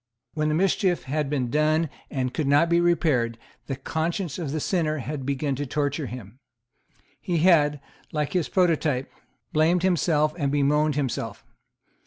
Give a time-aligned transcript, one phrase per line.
[0.33, 4.59] When the mischief had been done and could not be repaired, the conscience of the
[4.59, 6.39] sinner had begun to torture him.
[7.21, 7.79] He had,
[8.11, 9.11] like his prototype,
[9.53, 11.45] blamed himself and bemoaned himself.